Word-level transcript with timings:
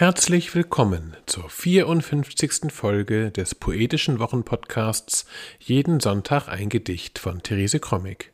Herzlich 0.00 0.54
willkommen 0.54 1.14
zur 1.26 1.50
54. 1.50 2.72
Folge 2.72 3.30
des 3.30 3.54
poetischen 3.54 4.18
Wochenpodcasts 4.18 5.26
Jeden 5.58 6.00
Sonntag 6.00 6.48
ein 6.48 6.70
Gedicht 6.70 7.18
von 7.18 7.42
Therese 7.42 7.80
Krommig. 7.80 8.32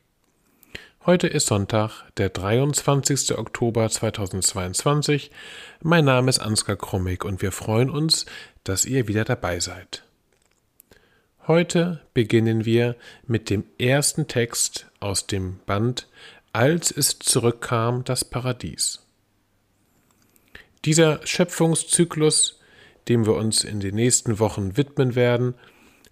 Heute 1.04 1.26
ist 1.26 1.48
Sonntag, 1.48 2.04
der 2.18 2.28
23. 2.28 3.36
Oktober 3.36 3.90
2022. 3.90 5.32
Mein 5.82 6.04
Name 6.04 6.30
ist 6.30 6.38
Ansgar 6.38 6.76
Krommig 6.76 7.24
und 7.24 7.42
wir 7.42 7.50
freuen 7.50 7.90
uns, 7.90 8.26
dass 8.62 8.84
ihr 8.84 9.08
wieder 9.08 9.24
dabei 9.24 9.58
seid. 9.58 10.04
Heute 11.48 12.00
beginnen 12.14 12.64
wir 12.64 12.94
mit 13.26 13.50
dem 13.50 13.64
ersten 13.76 14.28
Text 14.28 14.86
aus 15.00 15.26
dem 15.26 15.58
Band 15.66 16.06
Als 16.52 16.92
es 16.92 17.18
zurückkam 17.18 18.04
das 18.04 18.24
Paradies. 18.24 19.05
Dieser 20.86 21.18
Schöpfungszyklus, 21.26 22.60
dem 23.08 23.26
wir 23.26 23.34
uns 23.34 23.64
in 23.64 23.80
den 23.80 23.96
nächsten 23.96 24.38
Wochen 24.38 24.76
widmen 24.76 25.16
werden, 25.16 25.54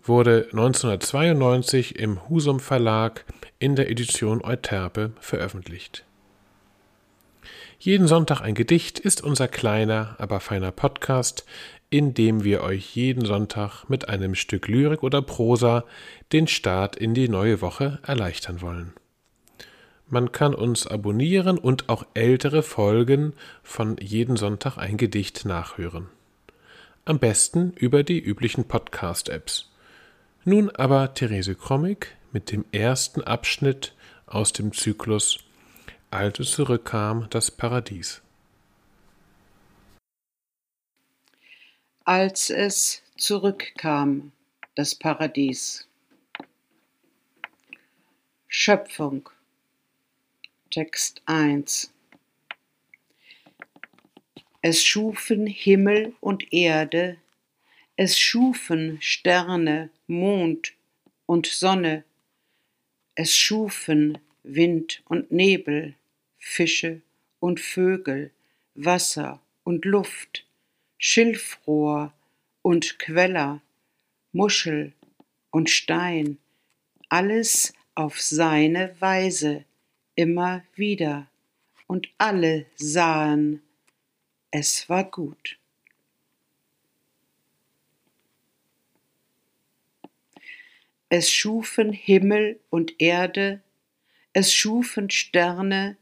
wurde 0.02 0.48
1992 0.50 1.96
im 1.96 2.28
Husum 2.28 2.58
Verlag 2.58 3.24
in 3.60 3.76
der 3.76 3.88
Edition 3.88 4.42
Euterpe 4.42 5.12
veröffentlicht. 5.20 6.04
Jeden 7.78 8.08
Sonntag 8.08 8.40
ein 8.40 8.56
Gedicht 8.56 8.98
ist 8.98 9.22
unser 9.22 9.46
kleiner, 9.46 10.16
aber 10.18 10.40
feiner 10.40 10.72
Podcast, 10.72 11.46
in 11.88 12.12
dem 12.12 12.42
wir 12.42 12.64
euch 12.64 12.96
jeden 12.96 13.24
Sonntag 13.24 13.88
mit 13.88 14.08
einem 14.08 14.34
Stück 14.34 14.66
Lyrik 14.66 15.04
oder 15.04 15.22
Prosa 15.22 15.84
den 16.32 16.48
Start 16.48 16.96
in 16.96 17.14
die 17.14 17.28
neue 17.28 17.60
Woche 17.60 18.00
erleichtern 18.02 18.60
wollen. 18.60 18.92
Man 20.06 20.32
kann 20.32 20.54
uns 20.54 20.86
abonnieren 20.86 21.56
und 21.56 21.88
auch 21.88 22.04
ältere 22.14 22.62
Folgen 22.62 23.32
von 23.62 23.96
jeden 23.98 24.36
Sonntag 24.36 24.76
ein 24.76 24.96
Gedicht 24.98 25.44
nachhören. 25.46 26.08
Am 27.06 27.18
besten 27.18 27.72
über 27.72 28.02
die 28.02 28.20
üblichen 28.20 28.68
Podcast-Apps. 28.68 29.70
Nun 30.44 30.70
aber 30.70 31.14
Therese 31.14 31.54
Krommig 31.54 32.08
mit 32.32 32.52
dem 32.52 32.66
ersten 32.70 33.22
Abschnitt 33.22 33.94
aus 34.26 34.52
dem 34.52 34.72
Zyklus 34.72 35.38
Als 36.10 36.36
zurückkam, 36.36 37.26
das 37.30 37.50
Paradies. 37.50 38.20
Als 42.04 42.50
es 42.50 43.02
zurückkam, 43.16 44.32
das 44.74 44.94
Paradies. 44.94 45.88
Schöpfung 48.48 49.30
Text 50.74 51.22
1 51.26 51.94
Es 54.60 54.82
schufen 54.82 55.46
Himmel 55.46 56.16
und 56.18 56.52
Erde, 56.52 57.16
es 57.94 58.18
schufen 58.18 58.98
Sterne, 59.00 59.90
Mond 60.08 60.72
und 61.26 61.46
Sonne, 61.46 62.02
es 63.14 63.36
schufen 63.36 64.18
Wind 64.42 65.04
und 65.04 65.30
Nebel, 65.30 65.94
Fische 66.38 67.02
und 67.38 67.60
Vögel, 67.60 68.32
Wasser 68.74 69.40
und 69.62 69.84
Luft, 69.84 70.44
Schilfrohr 70.98 72.12
und 72.62 72.98
Queller, 72.98 73.62
Muschel 74.32 74.92
und 75.52 75.70
Stein, 75.70 76.38
alles 77.10 77.74
auf 77.94 78.20
seine 78.20 79.00
Weise, 79.00 79.64
immer 80.14 80.62
wieder, 80.74 81.28
und 81.86 82.08
alle 82.18 82.66
sahen, 82.76 83.62
es 84.50 84.88
war 84.88 85.04
gut. 85.04 85.58
Es 91.08 91.30
schufen 91.30 91.92
Himmel 91.92 92.58
und 92.70 93.00
Erde, 93.00 93.62
es 94.32 94.52
schufen 94.52 95.10
Sterne, 95.10 95.96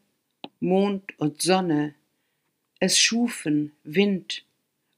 Mond 0.61 1.19
und 1.19 1.43
Sonne, 1.43 1.95
es 2.79 2.99
schufen 2.99 3.73
Wind 3.85 4.45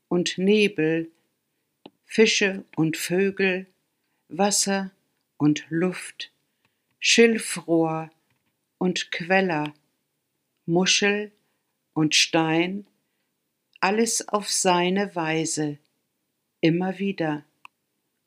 und 0.08 0.38
Nebel, 0.38 1.10
Fische 2.04 2.64
und 2.76 2.96
Vögel, 2.96 3.66
Wasser 4.28 4.92
und 5.36 5.66
Luft, 5.68 6.30
Schilfrohr 7.00 8.10
und 8.84 9.10
Queller, 9.10 9.72
Muschel 10.66 11.32
und 11.94 12.14
Stein, 12.14 12.86
alles 13.80 14.28
auf 14.28 14.50
seine 14.50 15.16
Weise, 15.16 15.78
immer 16.60 16.98
wieder, 16.98 17.44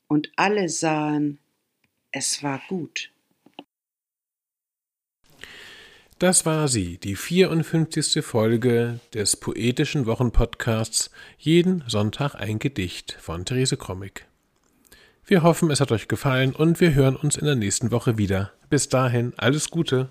und 0.08 0.32
alle 0.34 0.68
sahen, 0.68 1.38
es 2.10 2.42
war 2.42 2.60
gut. 2.66 3.12
Das 6.18 6.44
war 6.44 6.66
sie, 6.66 6.98
die 6.98 7.14
54. 7.14 8.24
Folge 8.24 8.98
des 9.14 9.36
poetischen 9.36 10.06
Wochenpodcasts 10.06 11.12
Jeden 11.38 11.84
Sonntag 11.86 12.34
ein 12.34 12.58
Gedicht 12.58 13.12
von 13.20 13.44
Therese 13.44 13.76
Krommig. 13.76 14.26
Wir 15.24 15.44
hoffen, 15.44 15.70
es 15.70 15.80
hat 15.80 15.92
euch 15.92 16.08
gefallen 16.08 16.52
und 16.52 16.80
wir 16.80 16.94
hören 16.94 17.14
uns 17.14 17.36
in 17.36 17.44
der 17.44 17.54
nächsten 17.54 17.92
Woche 17.92 18.18
wieder. 18.18 18.52
Bis 18.68 18.88
dahin, 18.88 19.34
alles 19.36 19.70
Gute. 19.70 20.08